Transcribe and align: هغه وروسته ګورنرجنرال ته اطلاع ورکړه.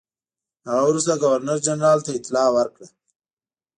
هغه 0.69 0.83
وروسته 0.89 1.13
ګورنرجنرال 1.23 1.99
ته 2.05 2.11
اطلاع 2.19 2.47
ورکړه. 2.55 2.87